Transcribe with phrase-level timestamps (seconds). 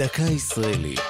[0.00, 1.00] דקה ישראלית.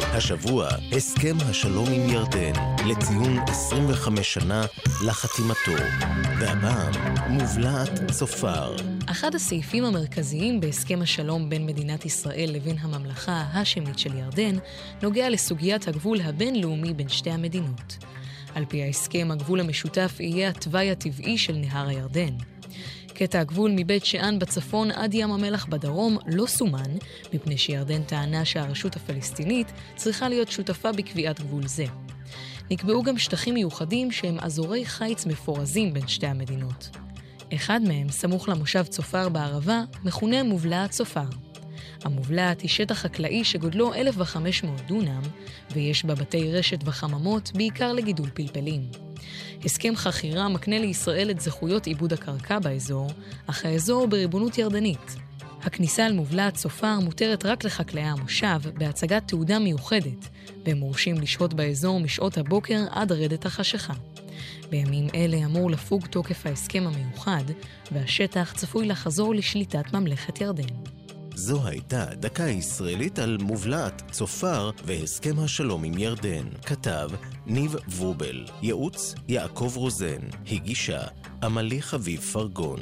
[0.00, 2.52] השבוע, הסכם השלום עם ירדן,
[2.86, 4.66] לציון 25 שנה
[5.06, 5.82] לחתימתו.
[6.40, 6.92] והפעם,
[7.28, 8.76] מובלעת צופר.
[9.06, 14.56] אחד הסעיפים המרכזיים בהסכם השלום בין מדינת ישראל לבין הממלכה ההאשמית של ירדן,
[15.02, 17.96] נוגע לסוגיית הגבול הבינלאומי בין שתי המדינות.
[18.54, 22.34] על פי ההסכם, הגבול המשותף יהיה התוואי הטבעי של נהר הירדן.
[23.22, 26.96] קטע הגבול מבית שאן בצפון עד ים המלח בדרום לא סומן,
[27.32, 31.84] מפני שירדן טענה שהרשות הפלסטינית צריכה להיות שותפה בקביעת גבול זה.
[32.70, 36.90] נקבעו גם שטחים מיוחדים שהם אזורי חיץ מפורזים בין שתי המדינות.
[37.54, 41.28] אחד מהם, סמוך למושב צופר בערבה, מכונה מובלעת צופר.
[42.04, 45.22] המובלעת היא שטח חקלאי שגודלו 1,500 דונם,
[45.72, 49.09] ויש בה בתי רשת וחממות, בעיקר לגידול פלפלים.
[49.64, 53.10] הסכם חכירה מקנה לישראל את זכויות עיבוד הקרקע באזור,
[53.46, 55.16] אך האזור בריבונות ירדנית.
[55.62, 60.28] הכניסה אל מובלעת צופר מותרת רק לחקלאי המושב בהצגת תעודה מיוחדת,
[60.66, 63.94] והם מורשים לשהות באזור משעות הבוקר עד רדת החשיכה.
[64.70, 67.44] בימים אלה אמור לפוג תוקף ההסכם המיוחד,
[67.92, 70.99] והשטח צפוי לחזור לשליטת ממלכת ירדן.
[71.40, 76.48] זו הייתה דקה ישראלית על מובלעת צופר והסכם השלום עם ירדן.
[76.66, 77.10] כתב
[77.46, 81.00] ניב ורובל, ייעוץ יעקב רוזן, הגישה
[81.42, 82.80] עמלי חביב פרגון.